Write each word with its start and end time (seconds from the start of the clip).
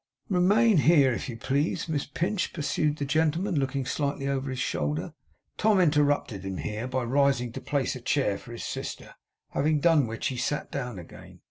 'Remain 0.29 0.77
here, 0.77 1.13
if 1.13 1.29
you 1.29 1.37
please, 1.37 1.87
Miss 1.87 2.07
Pinch,' 2.07 2.53
pursued 2.53 2.97
the 2.97 3.05
gentleman, 3.05 3.59
looking 3.59 3.85
slightly 3.85 4.27
over 4.27 4.49
his 4.49 4.57
shoulder. 4.57 5.13
Tom 5.59 5.79
interrupted 5.79 6.43
him 6.43 6.57
here, 6.57 6.87
by 6.87 7.03
rising 7.03 7.51
to 7.51 7.61
place 7.61 7.95
a 7.95 8.01
chair 8.01 8.39
for 8.39 8.51
his 8.51 8.63
sister. 8.65 9.13
Having 9.51 9.81
done 9.81 10.07
which 10.07 10.29
he 10.29 10.37
sat 10.37 10.71
down 10.71 10.97
again. 10.97 11.39